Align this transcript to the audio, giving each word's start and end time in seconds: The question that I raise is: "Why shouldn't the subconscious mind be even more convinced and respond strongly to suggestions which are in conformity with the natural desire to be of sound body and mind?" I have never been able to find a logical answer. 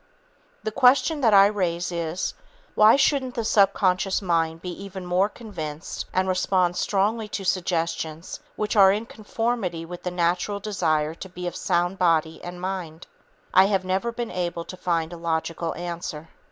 The 0.63 0.71
question 0.71 1.21
that 1.21 1.31
I 1.35 1.45
raise 1.45 1.91
is: 1.91 2.33
"Why 2.73 2.95
shouldn't 2.95 3.35
the 3.35 3.45
subconscious 3.45 4.19
mind 4.19 4.63
be 4.63 4.71
even 4.83 5.05
more 5.05 5.29
convinced 5.29 6.07
and 6.11 6.27
respond 6.27 6.75
strongly 6.75 7.27
to 7.27 7.43
suggestions 7.43 8.39
which 8.55 8.75
are 8.75 8.91
in 8.91 9.05
conformity 9.05 9.85
with 9.85 10.01
the 10.01 10.09
natural 10.09 10.59
desire 10.59 11.13
to 11.13 11.29
be 11.29 11.45
of 11.45 11.55
sound 11.55 11.99
body 11.99 12.43
and 12.43 12.59
mind?" 12.59 13.05
I 13.53 13.65
have 13.65 13.85
never 13.85 14.11
been 14.11 14.31
able 14.31 14.65
to 14.65 14.75
find 14.75 15.13
a 15.13 15.17
logical 15.17 15.75
answer. 15.75 16.29